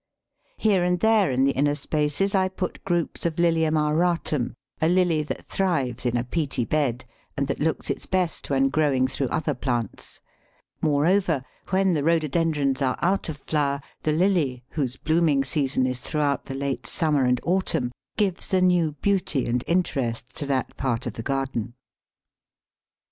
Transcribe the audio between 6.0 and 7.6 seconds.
in a peaty bed, and that